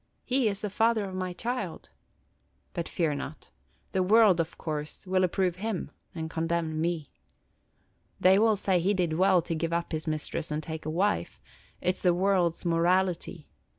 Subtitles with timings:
[0.25, 1.91] He is the father of my child!
[2.73, 3.51] But fear not.
[3.91, 7.05] The world, of course, will approve him and condemn me.
[8.19, 11.39] They will say he did well to give up his mistress and take a wife;
[11.81, 13.45] it 's the world's morality.